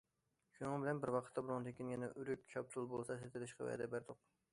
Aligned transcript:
شۇنىڭ 0.53 0.79
بىلەن 0.85 1.01
بىر 1.03 1.11
ۋاقىتتا 1.15 1.43
بۇنىڭدىن 1.49 1.75
كېيىن 1.79 1.91
يەنە 1.93 2.09
ئۆرۈك، 2.13 2.41
شاپتۇل 2.55 2.89
بولسا 2.95 3.19
سېتىۋېلىشقا 3.21 3.69
ۋەدە 3.69 3.89
بەردۇق. 3.93 4.25